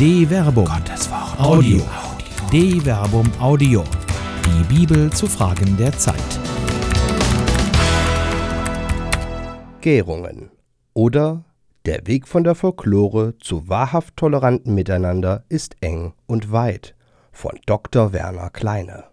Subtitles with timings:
[0.00, 0.64] De Verbum.
[0.64, 1.38] Gottes Wort.
[1.38, 1.82] Audio.
[2.50, 3.84] De Verbum Audio.
[4.46, 6.16] Die Bibel zu Fragen der Zeit.
[9.82, 10.50] Gärungen
[10.94, 11.44] oder
[11.84, 16.94] der Weg von der Folklore zu wahrhaft tolerantem Miteinander ist eng und weit
[17.30, 18.14] von Dr.
[18.14, 19.04] Werner Kleine.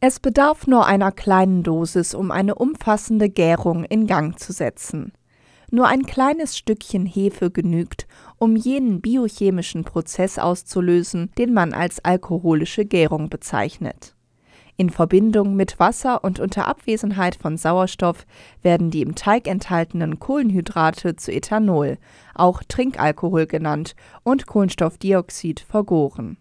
[0.00, 5.12] Es bedarf nur einer kleinen Dosis, um eine umfassende Gärung in Gang zu setzen.
[5.72, 12.84] Nur ein kleines Stückchen Hefe genügt, um jenen biochemischen Prozess auszulösen, den man als alkoholische
[12.84, 14.16] Gärung bezeichnet.
[14.76, 18.26] In Verbindung mit Wasser und unter Abwesenheit von Sauerstoff
[18.62, 21.98] werden die im Teig enthaltenen Kohlenhydrate zu Ethanol,
[22.34, 26.38] auch Trinkalkohol genannt, und Kohlenstoffdioxid vergoren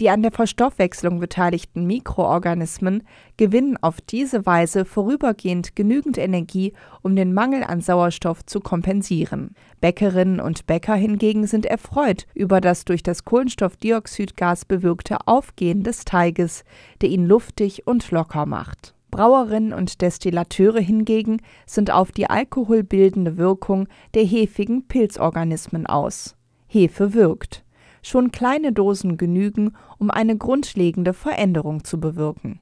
[0.00, 3.02] die an der Verstoffwechslung beteiligten Mikroorganismen
[3.36, 9.54] gewinnen auf diese Weise vorübergehend genügend Energie, um den Mangel an Sauerstoff zu kompensieren.
[9.80, 16.64] Bäckerinnen und Bäcker hingegen sind erfreut über das durch das Kohlenstoffdioxidgas bewirkte Aufgehen des Teiges,
[17.00, 18.94] der ihn luftig und locker macht.
[19.10, 26.36] Brauerinnen und Destillateure hingegen sind auf die alkoholbildende Wirkung der hefigen Pilzorganismen aus.
[26.66, 27.64] Hefe wirkt
[28.08, 32.60] schon kleine Dosen genügen, um eine grundlegende Veränderung zu bewirken.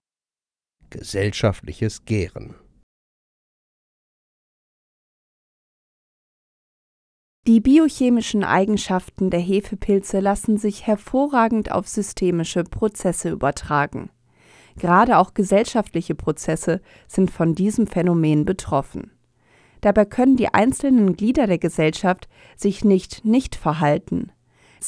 [0.90, 2.54] Gesellschaftliches Gären
[7.46, 14.10] Die biochemischen Eigenschaften der Hefepilze lassen sich hervorragend auf systemische Prozesse übertragen.
[14.76, 19.12] Gerade auch gesellschaftliche Prozesse sind von diesem Phänomen betroffen.
[19.80, 24.32] Dabei können die einzelnen Glieder der Gesellschaft sich nicht nicht verhalten,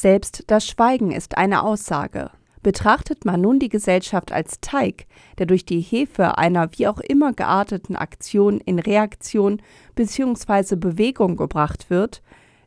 [0.01, 2.31] selbst das Schweigen ist eine Aussage.
[2.61, 5.05] Betrachtet man nun die Gesellschaft als Teig,
[5.37, 9.61] der durch die Hefe einer wie auch immer gearteten Aktion in Reaktion
[9.95, 10.75] bzw.
[10.75, 12.21] Bewegung gebracht wird,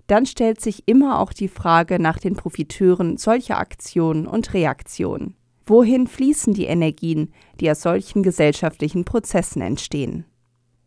[0.07, 5.37] dann stellt sich immer auch die Frage nach den Profiteuren solcher Aktionen und Reaktionen.
[5.67, 10.25] Wohin fließen die Energien, die aus solchen gesellschaftlichen Prozessen entstehen?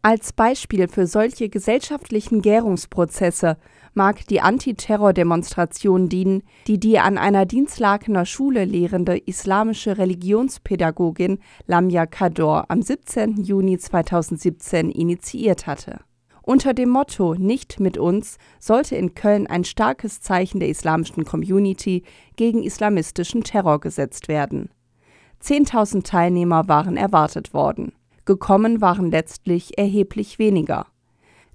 [0.08, 3.58] Als Beispiel für solche gesellschaftlichen Gärungsprozesse
[3.96, 12.66] mag die Antiterror-Demonstration dienen, die die an einer Dienstlakener Schule lehrende islamische Religionspädagogin Lamia Kador
[12.68, 13.38] am 17.
[13.38, 16.02] Juni 2017 initiiert hatte.
[16.44, 22.04] Unter dem Motto Nicht mit uns sollte in Köln ein starkes Zeichen der islamischen Community
[22.36, 24.70] gegen islamistischen Terror gesetzt werden.
[25.42, 27.94] 10.000 Teilnehmer waren erwartet worden
[28.26, 30.88] gekommen waren letztlich erheblich weniger.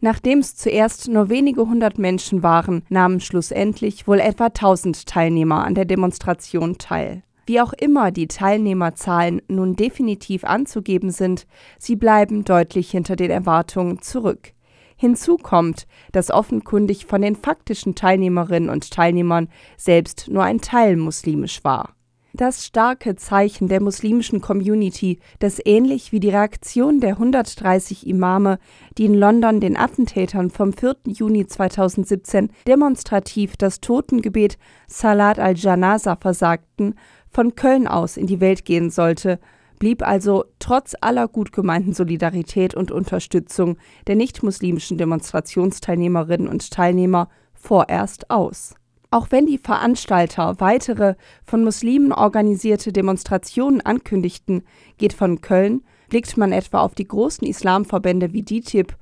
[0.01, 5.75] Nachdem es zuerst nur wenige hundert Menschen waren, nahmen schlussendlich wohl etwa tausend Teilnehmer an
[5.75, 7.23] der Demonstration teil.
[7.47, 11.47] Wie auch immer die Teilnehmerzahlen nun definitiv anzugeben sind,
[11.79, 14.53] sie bleiben deutlich hinter den Erwartungen zurück.
[14.97, 21.65] Hinzu kommt, dass offenkundig von den faktischen Teilnehmerinnen und Teilnehmern selbst nur ein Teil muslimisch
[21.65, 21.95] war
[22.33, 28.59] das starke Zeichen der muslimischen Community, das ähnlich wie die Reaktion der 130 Imame,
[28.99, 30.97] die in London den Attentätern vom 4.
[31.07, 36.95] Juni 2017 demonstrativ das Totengebet Salat al-Janaza versagten,
[37.29, 39.39] von Köln aus in die Welt gehen sollte,
[39.79, 48.31] blieb also trotz aller gut gemeinten Solidarität und Unterstützung der nicht-muslimischen Demonstrationsteilnehmerinnen und Teilnehmer vorerst
[48.31, 48.75] aus.
[49.13, 54.63] Auch wenn die Veranstalter weitere von Muslimen organisierte Demonstrationen ankündigten,
[54.99, 58.97] geht von Köln, blickt man etwa auf die großen Islamverbände wie DITIB,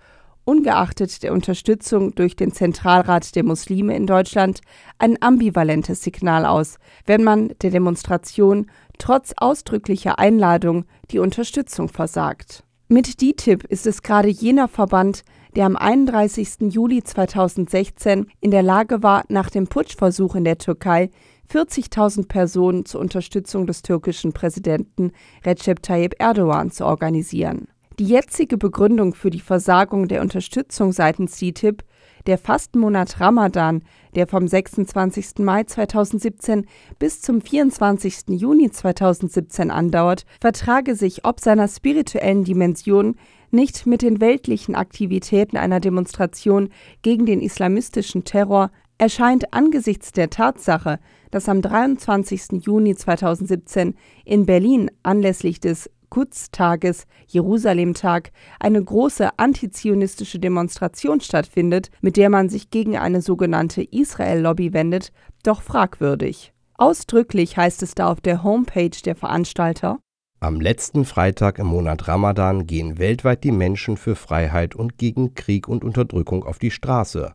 [0.45, 4.63] ungeachtet der Unterstützung durch den Zentralrat der Muslime in Deutschland,
[4.99, 12.65] ein ambivalentes Signal aus, wenn man der Demonstration trotz ausdrücklicher Einladung die Unterstützung versagt.
[12.89, 15.23] Mit DITIB ist es gerade jener Verband,
[15.59, 16.73] der am 31.
[16.73, 21.11] Juli 2016 in der Lage war, nach dem Putschversuch in der Türkei
[21.53, 25.11] 40.000 Personen zur Unterstützung des türkischen Präsidenten
[25.45, 27.67] Recep Tayyip Erdogan zu organisieren.
[27.99, 31.83] Die jetzige Begründung für die Versagung der Unterstützung seitens DITIB
[32.29, 33.83] der Fastenmonat Ramadan,
[34.15, 35.39] der vom 26.
[35.39, 36.67] Mai 2017
[36.99, 38.29] bis zum 24.
[38.29, 43.17] Juni 2017 andauert, vertrage sich ob seiner spirituellen Dimension
[43.51, 46.69] nicht mit den weltlichen Aktivitäten einer Demonstration
[47.01, 50.99] gegen den islamistischen Terror, erscheint angesichts der Tatsache,
[51.31, 52.65] dass am 23.
[52.65, 62.31] Juni 2017 in Berlin anlässlich des Quds-Tages, Jerusalem-Tag, eine große antizionistische Demonstration stattfindet, mit der
[62.31, 65.13] man sich gegen eine sogenannte Israel-Lobby wendet,
[65.43, 66.53] doch fragwürdig.
[66.75, 69.99] Ausdrücklich heißt es da auf der Homepage der Veranstalter
[70.41, 75.67] am letzten Freitag im Monat Ramadan gehen weltweit die Menschen für Freiheit und gegen Krieg
[75.67, 77.33] und Unterdrückung auf die Straße.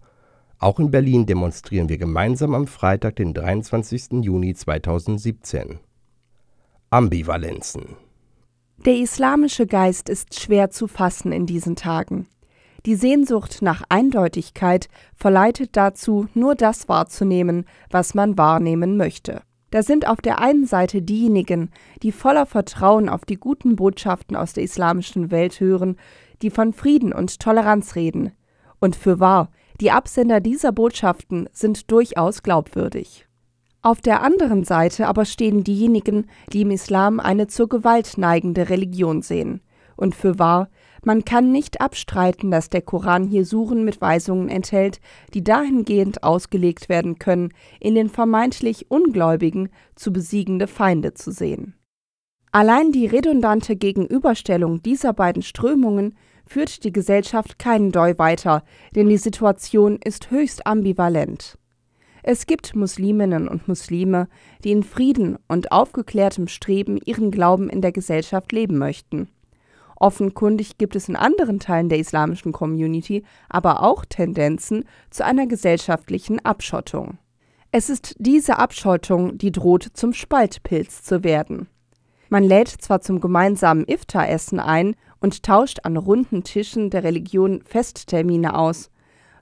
[0.58, 4.24] Auch in Berlin demonstrieren wir gemeinsam am Freitag, den 23.
[4.24, 5.80] Juni 2017.
[6.92, 7.98] Ambivalenzen.
[8.78, 12.28] Der islamische Geist ist schwer zu fassen in diesen Tagen.
[12.86, 19.42] Die Sehnsucht nach Eindeutigkeit verleitet dazu, nur das wahrzunehmen, was man wahrnehmen möchte.
[19.72, 21.72] Da sind auf der einen Seite diejenigen,
[22.04, 25.96] die voller Vertrauen auf die guten Botschaften aus der islamischen Welt hören,
[26.42, 28.34] die von Frieden und Toleranz reden.
[28.80, 29.50] Und für wahr,
[29.80, 33.28] die Absender dieser Botschaften sind durchaus glaubwürdig.
[33.85, 39.21] Auf der anderen Seite aber stehen diejenigen, die im Islam eine zur Gewalt neigende Religion
[39.21, 39.59] sehen.
[39.97, 40.69] Und für wahr,
[41.03, 45.01] man kann nicht abstreiten, dass der Koran hier Suren mit Weisungen enthält,
[45.33, 47.50] die dahingehend ausgelegt werden können,
[47.81, 51.75] in den vermeintlich Ungläubigen zu besiegende Feinde zu sehen.
[52.53, 56.15] Allein die redundante Gegenüberstellung dieser beiden Strömungen
[56.45, 58.63] führt die Gesellschaft keinen Deu weiter,
[58.95, 61.57] denn die Situation ist höchst ambivalent.
[62.25, 64.30] Es gibt Musliminnen und Muslime,
[64.64, 69.28] die in Frieden und aufgeklärtem Streben ihren Glauben in der Gesellschaft leben möchten.
[69.98, 76.44] Offenkundig gibt es in anderen Teilen der islamischen Community aber auch Tendenzen zu einer gesellschaftlichen
[76.44, 77.18] Abschottung.
[77.72, 81.68] Es ist diese Abschottung, die droht zum Spaltpilz zu werden.
[82.30, 88.58] Man lädt zwar zum gemeinsamen Iftar-Essen ein und tauscht an runden Tischen der Religion Festtermine
[88.58, 88.90] aus,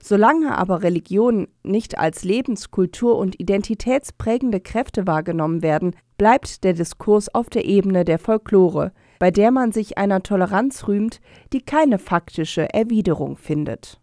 [0.04, 7.48] Solange aber Religionen nicht als Lebenskultur und identitätsprägende Kräfte wahrgenommen werden, bleibt der Diskurs auf
[7.48, 8.90] der Ebene der Folklore,
[9.20, 11.20] bei der man sich einer Toleranz rühmt,
[11.52, 14.00] die keine faktische Erwiderung findet.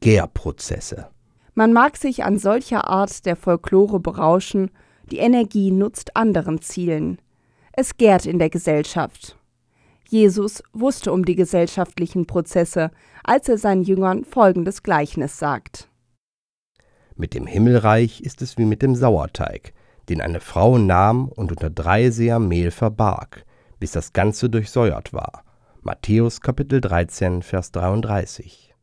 [0.00, 1.08] Gärprozesse.
[1.54, 4.70] Man mag sich an solcher Art der Folklore berauschen,
[5.10, 7.22] die Energie nutzt anderen Zielen.
[7.72, 9.38] Es gärt in der Gesellschaft.
[10.10, 12.90] Jesus wusste um die gesellschaftlichen Prozesse,
[13.24, 15.90] als er seinen Jüngern folgendes Gleichnis sagt.
[17.14, 19.74] Mit dem Himmelreich ist es wie mit dem Sauerteig,
[20.08, 23.44] den eine Frau nahm und unter drei Seer Mehl verbarg,
[23.80, 25.44] bis das Ganze durchsäuert war.
[25.82, 28.74] Matthäus Kapitel 13, Vers 33.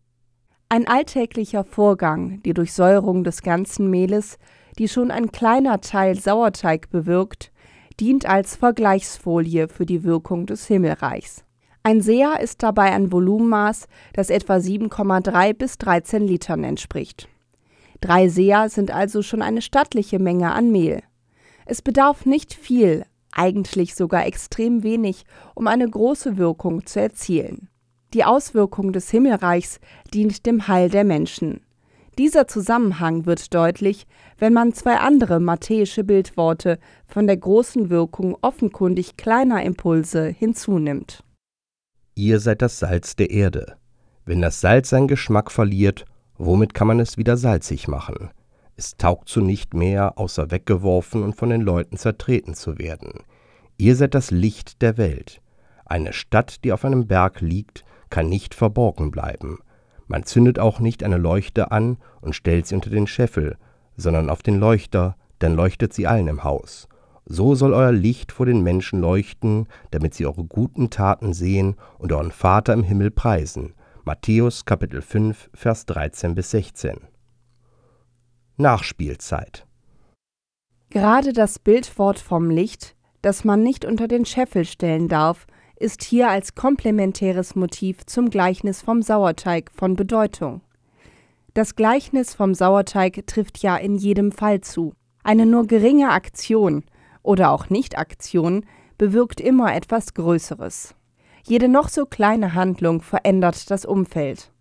[0.69, 4.37] Ein alltäglicher Vorgang, die Durchsäuerung des ganzen Mehles,
[4.77, 7.51] die schon ein kleiner Teil Sauerteig bewirkt,
[7.99, 11.43] dient als Vergleichsfolie für die Wirkung des Himmelreichs.
[11.83, 17.29] Ein Seher ist dabei ein Volumenmaß, das etwa 7,3 bis 13 Litern entspricht.
[18.01, 21.03] Drei Seher sind also schon eine stattliche Menge an Mehl.
[21.65, 27.69] Es bedarf nicht viel, eigentlich sogar extrem wenig, um eine große Wirkung zu erzielen.
[28.13, 29.79] Die Auswirkung des Himmelreichs
[30.13, 31.61] dient dem Heil der Menschen.
[32.17, 34.07] Dieser Zusammenhang wird deutlich,
[34.37, 41.23] wenn man zwei andere matthäische Bildworte von der großen Wirkung offenkundig kleiner Impulse hinzunimmt.
[42.15, 43.75] Ihr seid das Salz der Erde.
[44.25, 46.05] Wenn das Salz seinen Geschmack verliert,
[46.37, 48.29] womit kann man es wieder salzig machen?
[48.77, 53.23] Es taugt zu nicht mehr, außer weggeworfen und von den Leuten zertreten zu werden.
[53.77, 55.41] Ihr seid das Licht der Welt.
[55.85, 59.59] Eine Stadt, die auf einem Berg liegt, kann nicht verborgen bleiben.
[60.07, 63.57] Man zündet auch nicht eine Leuchte an und stellt sie unter den Scheffel,
[63.97, 66.87] sondern auf den Leuchter, dann leuchtet sie allen im Haus.
[67.25, 72.11] So soll euer Licht vor den Menschen leuchten, damit sie eure guten Taten sehen und
[72.11, 73.73] euren Vater im Himmel preisen.
[74.03, 76.99] Matthäus Kapitel 5, Vers 13 bis 16.
[78.57, 79.65] Nachspielzeit.
[80.91, 86.29] Gerade das Bildwort vom Licht, das man nicht unter den Scheffel stellen darf, ist hier
[86.29, 90.61] als komplementäres Motiv zum Gleichnis vom Sauerteig von Bedeutung.
[91.53, 94.93] Das Gleichnis vom Sauerteig trifft ja in jedem Fall zu.
[95.23, 96.83] Eine nur geringe Aktion
[97.23, 98.65] oder auch Nicht-Aktion
[98.97, 100.95] bewirkt immer etwas Größeres.
[101.43, 104.51] Jede noch so kleine Handlung verändert das Umfeld.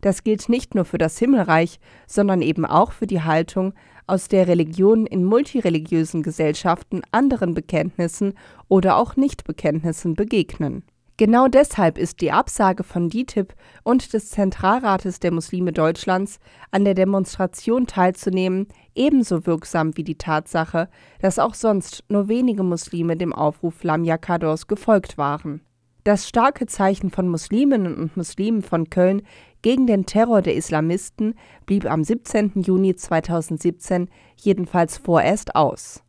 [0.00, 3.74] Das gilt nicht nur für das Himmelreich, sondern eben auch für die Haltung,
[4.08, 8.34] aus der Religionen in multireligiösen Gesellschaften anderen Bekenntnissen
[8.68, 10.82] oder auch Nichtbekenntnissen begegnen.
[11.18, 16.38] Genau deshalb ist die Absage von DITIB und des Zentralrates der Muslime Deutschlands,
[16.70, 20.88] an der Demonstration teilzunehmen, ebenso wirksam wie die Tatsache,
[21.20, 25.60] dass auch sonst nur wenige Muslime dem Aufruf Lamia Kadors gefolgt waren.
[26.04, 29.22] Das starke Zeichen von Musliminnen und Muslimen von Köln
[29.62, 31.34] gegen den Terror der Islamisten
[31.66, 32.52] blieb am 17.
[32.62, 36.02] Juni 2017 jedenfalls vorerst aus.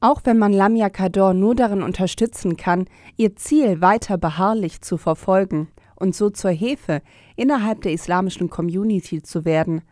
[0.00, 2.86] Auch wenn man Lamia Kador nur darin unterstützen kann,
[3.16, 7.00] ihr Ziel weiter beharrlich zu verfolgen und so zur Hefe
[7.36, 9.82] innerhalb der islamischen Community zu werden,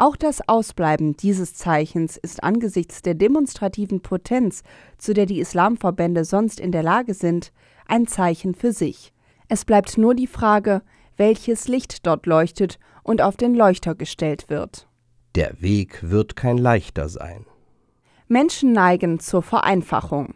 [0.00, 4.62] auch das Ausbleiben dieses Zeichens ist angesichts der demonstrativen Potenz,
[4.96, 7.52] zu der die Islamverbände sonst in der Lage sind,
[7.86, 9.12] ein Zeichen für sich.
[9.48, 10.80] Es bleibt nur die Frage,
[11.18, 14.88] welches Licht dort leuchtet und auf den Leuchter gestellt wird.
[15.34, 17.44] Der Weg wird kein leichter sein.
[18.26, 20.34] Menschen neigen zur Vereinfachung.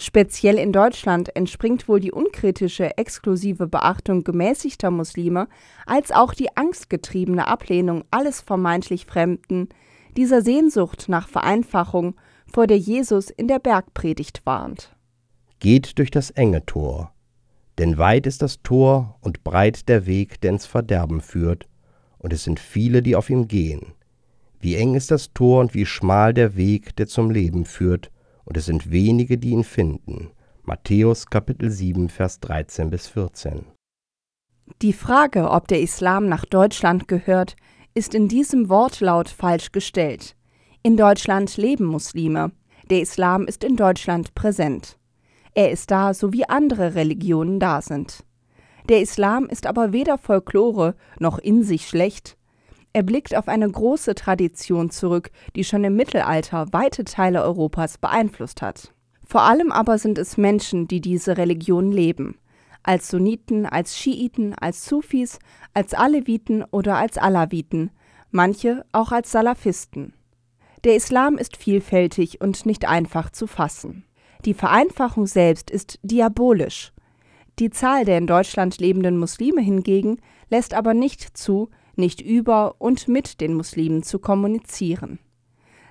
[0.00, 5.48] Speziell in Deutschland entspringt wohl die unkritische, exklusive Beachtung gemäßigter Muslime
[5.86, 9.68] als auch die angstgetriebene Ablehnung alles vermeintlich Fremden,
[10.16, 12.14] dieser Sehnsucht nach Vereinfachung,
[12.46, 14.94] vor der Jesus in der Bergpredigt warnt.
[15.58, 17.12] Geht durch das enge Tor,
[17.78, 21.66] denn weit ist das Tor und breit der Weg, der ins Verderben führt,
[22.18, 23.94] und es sind viele, die auf ihm gehen.
[24.60, 28.10] Wie eng ist das Tor und wie schmal der Weg, der zum Leben führt,
[28.48, 30.30] und es sind wenige, die ihn finden.
[30.62, 33.66] Matthäus Kapitel 7, Vers 13 bis 14.
[34.80, 37.56] Die Frage, ob der Islam nach Deutschland gehört,
[37.92, 40.34] ist in diesem Wortlaut falsch gestellt.
[40.82, 42.52] In Deutschland leben Muslime.
[42.88, 44.98] Der Islam ist in Deutschland präsent.
[45.54, 48.24] Er ist da, so wie andere Religionen da sind.
[48.88, 52.37] Der Islam ist aber weder Folklore noch in sich schlecht,
[52.98, 58.60] er blickt auf eine große Tradition zurück, die schon im Mittelalter weite Teile Europas beeinflusst
[58.60, 58.92] hat.
[59.24, 62.38] Vor allem aber sind es Menschen, die diese Religion leben.
[62.82, 65.38] Als Sunniten, als Schiiten, als Sufis,
[65.74, 67.92] als Aleviten oder als Alawiten,
[68.32, 70.12] manche auch als Salafisten.
[70.82, 74.06] Der Islam ist vielfältig und nicht einfach zu fassen.
[74.44, 76.92] Die Vereinfachung selbst ist diabolisch.
[77.60, 83.08] Die Zahl der in Deutschland lebenden Muslime hingegen lässt aber nicht zu, nicht über und
[83.08, 85.18] mit den Muslimen zu kommunizieren.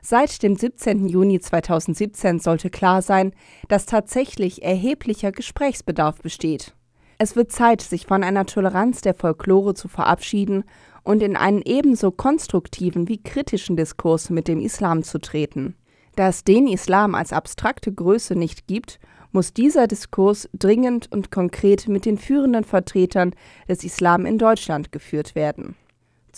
[0.02, 1.08] Seit dem 17.
[1.08, 3.34] Juni 2017 sollte klar sein,
[3.68, 6.74] dass tatsächlich erheblicher Gesprächsbedarf besteht.
[7.18, 10.64] Es wird Zeit, sich von einer Toleranz der Folklore zu verabschieden
[11.04, 15.76] und in einen ebenso konstruktiven wie kritischen Diskurs mit dem Islam zu treten.
[16.16, 19.00] Da es den Islam als abstrakte Größe nicht gibt,
[19.32, 23.34] muss dieser Diskurs dringend und konkret mit den führenden Vertretern
[23.68, 25.76] des Islam in Deutschland geführt werden.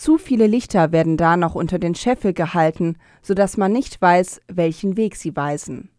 [0.00, 4.40] Zu viele Lichter werden da noch unter den Scheffel gehalten, so dass man nicht weiß,
[4.48, 5.90] welchen Weg sie weisen.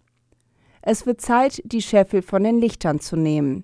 [0.81, 3.63] Es wird Zeit, die Scheffel von den Lichtern zu nehmen.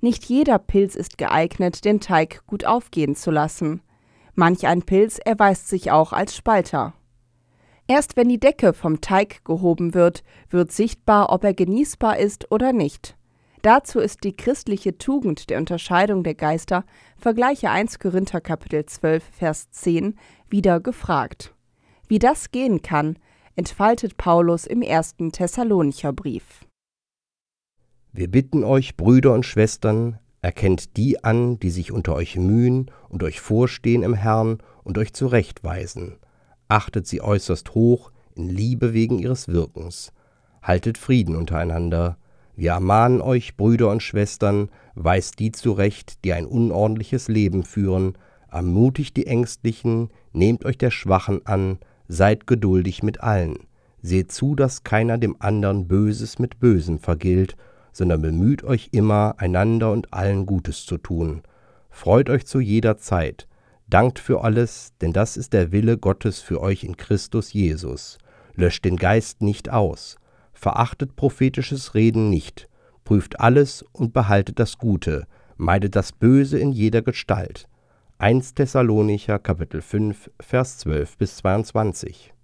[0.00, 3.82] Nicht jeder Pilz ist geeignet, den Teig gut aufgehen zu lassen.
[4.34, 6.94] Manch ein Pilz erweist sich auch als Spalter.
[7.86, 12.72] Erst wenn die Decke vom Teig gehoben wird, wird sichtbar, ob er genießbar ist oder
[12.72, 13.17] nicht.
[13.68, 16.86] Dazu ist die christliche Tugend der Unterscheidung der Geister,
[17.18, 20.14] vergleiche 1 Korinther Kapitel 12, Vers 10,
[20.48, 21.54] wieder gefragt.
[22.06, 23.18] Wie das gehen kann,
[23.56, 26.64] entfaltet Paulus im ersten Thessalonicher Brief.
[28.10, 33.22] Wir bitten euch, Brüder und Schwestern, erkennt die an, die sich unter euch mühen und
[33.22, 36.16] euch vorstehen im Herrn und euch zurechtweisen.
[36.68, 40.14] Achtet sie äußerst hoch, in Liebe wegen ihres Wirkens.
[40.62, 42.16] Haltet Frieden untereinander,
[42.58, 48.18] wir ermahnen euch, Brüder und Schwestern, weist die zurecht, die ein unordentliches Leben führen,
[48.50, 53.60] ermutigt die Ängstlichen, nehmt euch der Schwachen an, seid geduldig mit allen.
[54.02, 57.56] Seht zu, dass keiner dem anderen Böses mit Bösem vergilt,
[57.92, 61.42] sondern bemüht euch immer, einander und allen Gutes zu tun.
[61.90, 63.46] Freut euch zu jeder Zeit,
[63.86, 68.18] dankt für alles, denn das ist der Wille Gottes für euch in Christus Jesus.
[68.56, 70.16] Löscht den Geist nicht aus,
[70.58, 72.68] verachtet prophetisches Reden nicht,
[73.04, 77.68] prüft alles und behaltet das Gute, meidet das Böse in jeder Gestalt.
[78.18, 82.34] 1 Thessalonicher Kapitel 5 Vers 12 bis 22.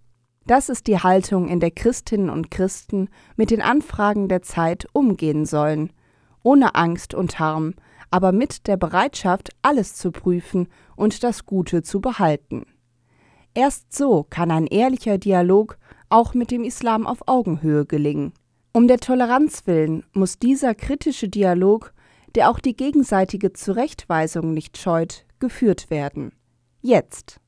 [0.46, 5.44] Das ist die Haltung, in der Christinnen und Christen mit den Anfragen der Zeit umgehen
[5.44, 5.92] sollen,
[6.44, 7.74] ohne Angst und Harm,
[8.12, 12.66] aber mit der Bereitschaft, alles zu prüfen und das Gute zu behalten.
[13.54, 15.78] Erst so kann ein ehrlicher Dialog
[16.14, 18.32] auch mit dem Islam auf Augenhöhe gelingen.
[18.72, 21.92] Um der Toleranz willen muss dieser kritische Dialog,
[22.34, 26.32] der auch die gegenseitige Zurechtweisung nicht scheut, geführt werden.
[26.80, 27.40] Jetzt.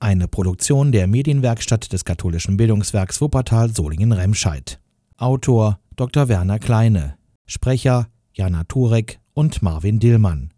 [0.00, 4.80] Eine Produktion der Medienwerkstatt des katholischen Bildungswerks Wuppertal Solingen-Remscheid.
[5.16, 6.28] Autor Dr.
[6.28, 7.16] Werner Kleine.
[7.46, 10.52] Sprecher Jana Turek und Marvin Dillmann.